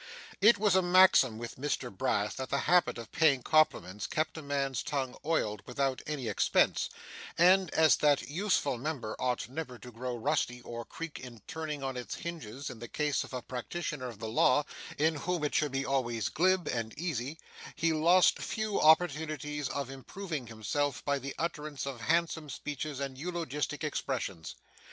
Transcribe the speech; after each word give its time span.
It 0.41 0.57
was 0.57 0.75
a 0.75 0.81
maxim 0.81 1.37
with 1.37 1.57
Mr 1.57 1.95
Brass 1.95 2.33
that 2.33 2.49
the 2.49 2.57
habit 2.65 2.97
of 2.97 3.11
paying 3.11 3.43
compliments 3.43 4.07
kept 4.07 4.35
a 4.35 4.41
man's 4.41 4.81
tongue 4.81 5.15
oiled 5.23 5.61
without 5.67 6.01
any 6.07 6.27
expense; 6.27 6.89
and, 7.37 7.69
as 7.75 7.97
that 7.97 8.27
useful 8.27 8.79
member 8.79 9.15
ought 9.19 9.47
never 9.47 9.77
to 9.77 9.91
grow 9.91 10.15
rusty 10.15 10.59
or 10.63 10.85
creak 10.85 11.19
in 11.19 11.39
turning 11.45 11.83
on 11.83 11.97
its 11.97 12.15
hinges 12.15 12.71
in 12.71 12.79
the 12.79 12.87
case 12.87 13.23
of 13.23 13.31
a 13.31 13.43
practitioner 13.43 14.07
of 14.07 14.17
the 14.17 14.27
law, 14.27 14.65
in 14.97 15.13
whom 15.17 15.43
it 15.43 15.53
should 15.53 15.71
be 15.71 15.85
always 15.85 16.29
glib 16.29 16.67
and 16.67 16.97
easy, 16.97 17.37
he 17.75 17.93
lost 17.93 18.39
few 18.41 18.81
opportunities 18.81 19.69
of 19.69 19.91
improving 19.91 20.47
himself 20.47 21.05
by 21.05 21.19
the 21.19 21.35
utterance 21.37 21.85
of 21.85 22.01
handsome 22.01 22.49
speeches 22.49 22.99
and 22.99 23.19
eulogistic 23.19 23.83
expressions. 23.83 24.55